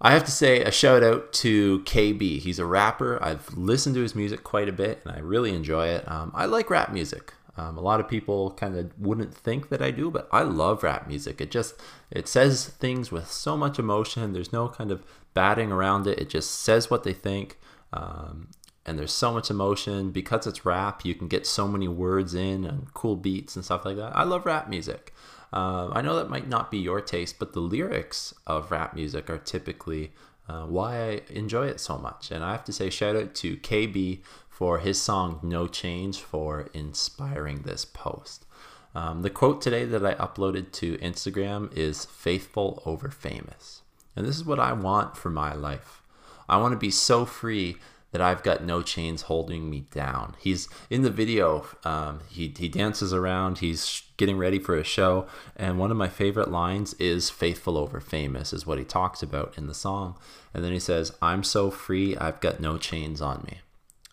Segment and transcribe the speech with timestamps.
[0.00, 2.38] I have to say a shout out to KB.
[2.38, 3.20] He's a rapper.
[3.20, 6.08] I've listened to his music quite a bit and I really enjoy it.
[6.08, 7.34] Um, I like rap music.
[7.58, 10.84] Um, a lot of people kind of wouldn't think that I do, but I love
[10.84, 11.40] rap music.
[11.40, 11.74] It just
[12.10, 14.32] it says things with so much emotion.
[14.32, 15.02] There's no kind of
[15.34, 16.18] batting around it.
[16.20, 17.58] It just says what they think,
[17.92, 18.48] um,
[18.86, 21.04] and there's so much emotion because it's rap.
[21.04, 24.16] You can get so many words in and cool beats and stuff like that.
[24.16, 25.12] I love rap music.
[25.52, 29.28] Uh, I know that might not be your taste, but the lyrics of rap music
[29.30, 30.12] are typically
[30.48, 32.30] uh, why I enjoy it so much.
[32.30, 34.20] And I have to say, shout out to KB
[34.58, 38.44] for his song No Change for inspiring this post.
[38.92, 43.82] Um, the quote today that I uploaded to Instagram is faithful over famous.
[44.16, 46.02] And this is what I want for my life.
[46.48, 47.76] I want to be so free
[48.10, 50.34] that I've got no chains holding me down.
[50.40, 55.28] He's in the video, um, he, he dances around, he's getting ready for a show.
[55.54, 59.56] And one of my favorite lines is faithful over famous, is what he talks about
[59.56, 60.18] in the song.
[60.52, 63.58] And then he says, I'm so free, I've got no chains on me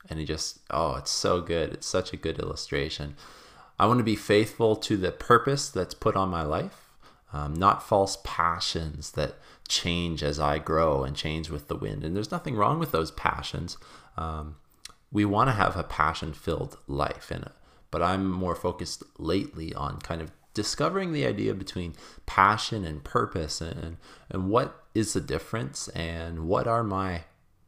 [0.09, 1.73] and he just oh it's so good.
[1.73, 3.15] It's such a good illustration.
[3.77, 6.89] I want to be faithful to the purpose that's put on my life
[7.33, 9.35] um, not false passions that
[9.67, 12.03] change as i grow and change with the wind.
[12.03, 13.77] And there's nothing wrong with those passions.
[14.15, 14.55] Um,
[15.11, 17.31] we want to have a passion filled life.
[17.31, 17.51] In it
[17.95, 21.93] but i'm more focused lately on kind of discovering the idea between
[22.25, 23.95] passion and purpose and,
[24.29, 27.23] and what is the difference and what are my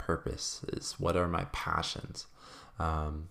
[0.07, 2.27] purpose is what are my passions
[2.79, 3.27] um,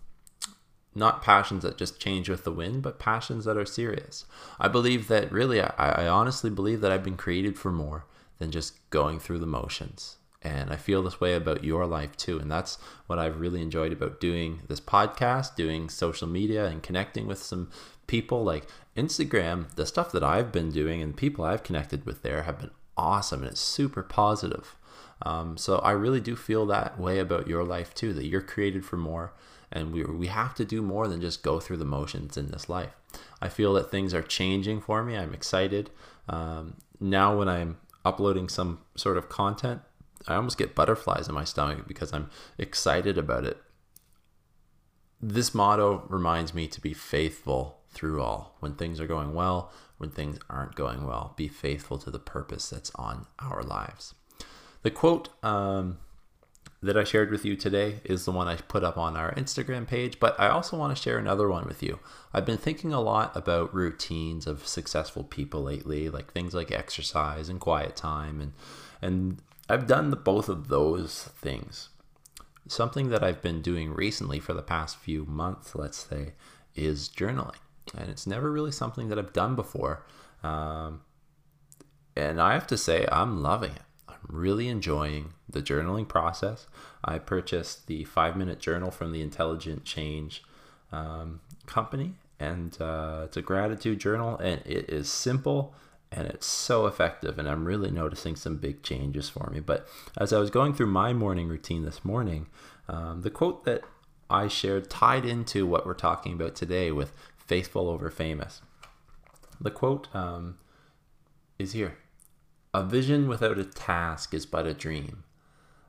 [0.95, 4.27] not passions that just change with the wind but passions that are serious
[4.61, 8.05] i believe that really I, I honestly believe that i've been created for more
[8.39, 12.39] than just going through the motions and I feel this way about your life too.
[12.39, 17.27] And that's what I've really enjoyed about doing this podcast, doing social media, and connecting
[17.27, 17.71] with some
[18.07, 19.75] people like Instagram.
[19.75, 23.43] The stuff that I've been doing and people I've connected with there have been awesome
[23.43, 24.77] and it's super positive.
[25.23, 28.85] Um, so I really do feel that way about your life too, that you're created
[28.85, 29.33] for more
[29.73, 32.69] and we, we have to do more than just go through the motions in this
[32.69, 32.91] life.
[33.41, 35.17] I feel that things are changing for me.
[35.17, 35.91] I'm excited.
[36.29, 39.81] Um, now, when I'm uploading some sort of content,
[40.27, 43.59] I almost get butterflies in my stomach because I'm excited about it.
[45.21, 48.55] This motto reminds me to be faithful through all.
[48.61, 52.69] When things are going well, when things aren't going well, be faithful to the purpose
[52.69, 54.15] that's on our lives.
[54.83, 55.99] The quote um,
[56.83, 59.87] that I shared with you today is the one I put up on our Instagram
[59.87, 61.99] page, but I also want to share another one with you.
[62.35, 67.49] I've been thinking a lot about routines of successful people lately, like things like exercise
[67.49, 68.53] and quiet time, and
[69.03, 71.89] and I've done the, both of those things.
[72.69, 76.33] Something that I've been doing recently for the past few months, let's say,
[76.75, 77.57] is journaling,
[77.97, 80.05] and it's never really something that I've done before.
[80.43, 81.03] Um,
[82.17, 83.83] and I have to say, I'm loving it
[84.29, 86.67] I'm really enjoying the journaling process.
[87.05, 90.43] I purchased the five minute journal from the Intelligent Change
[90.93, 95.75] um, company, and uh, it's a gratitude journal, and it is simple
[96.13, 97.37] and it's so effective.
[97.37, 99.59] And I'm really noticing some big changes for me.
[99.59, 102.47] But as I was going through my morning routine this morning,
[102.89, 103.83] um, the quote that
[104.31, 107.13] I shared tied into what we're talking about today with
[107.47, 108.61] faithful over famous.
[109.61, 110.59] The quote um,
[111.59, 111.97] is here
[112.75, 115.25] a vision without a task is but a dream.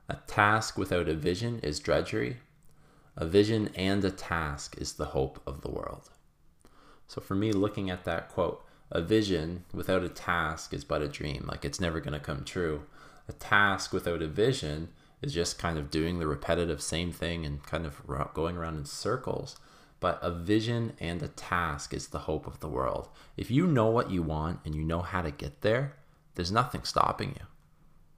[0.08, 2.38] A task without a vision is drudgery.
[3.14, 6.08] A vision and a task is the hope of the world.
[7.06, 11.08] So for me, looking at that quote, a vision without a task is but a
[11.08, 12.84] dream, like it's never going to come true.
[13.28, 14.88] A task without a vision
[15.20, 18.00] is just kind of doing the repetitive same thing and kind of
[18.32, 19.58] going around in circles.
[20.00, 23.08] But a vision and a task is the hope of the world.
[23.36, 25.96] If you know what you want and you know how to get there,
[26.34, 27.46] there's nothing stopping you.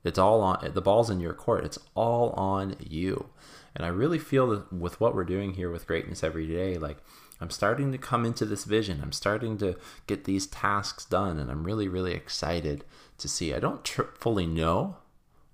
[0.05, 1.65] It's all on the ball's in your court.
[1.65, 3.31] It's all on you.
[3.75, 6.99] And I really feel that with what we're doing here with greatness every day, like
[7.41, 9.01] I'm starting to come into this vision.
[9.03, 12.85] I'm starting to get these tasks done, and I'm really, really excited
[13.19, 13.55] to see.
[13.55, 14.97] I don't tr- fully know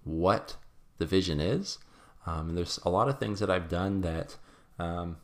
[0.02, 0.56] what
[0.98, 1.78] the vision is.
[2.26, 4.36] Um, there's a lot of things that I've done that
[4.78, 5.18] um,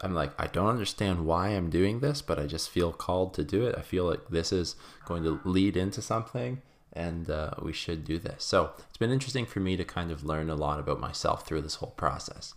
[0.00, 3.44] I'm like, I don't understand why I'm doing this, but I just feel called to
[3.44, 3.74] do it.
[3.76, 6.62] I feel like this is going to lead into something,
[6.92, 8.44] and uh, we should do this.
[8.44, 11.62] So it's been interesting for me to kind of learn a lot about myself through
[11.62, 12.54] this whole process.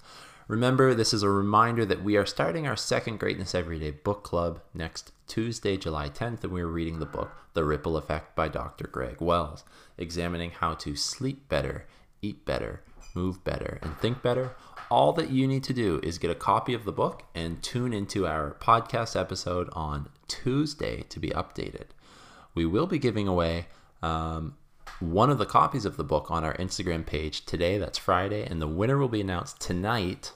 [0.47, 4.59] Remember, this is a reminder that we are starting our second Greatness Everyday book club
[4.73, 8.85] next Tuesday, July 10th, and we're reading the book The Ripple Effect by Dr.
[8.88, 9.63] Greg Wells,
[9.97, 11.88] examining how to sleep better,
[12.21, 12.81] eat better,
[13.15, 14.51] move better, and think better.
[14.91, 17.93] All that you need to do is get a copy of the book and tune
[17.93, 21.85] into our podcast episode on Tuesday to be updated.
[22.53, 23.67] We will be giving away
[24.03, 24.57] um,
[24.99, 27.77] one of the copies of the book on our Instagram page today.
[27.77, 30.33] That's Friday, and the winner will be announced tonight